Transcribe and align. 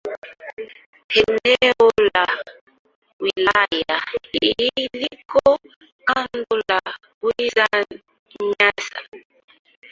Eneo 1.15 1.91
la 2.13 2.35
wilaya 3.19 4.03
hii 4.31 4.79
liko 4.93 5.59
kando 6.05 6.59
la 6.67 6.81
Ziwa 7.21 7.67
Nyasa. 8.49 8.99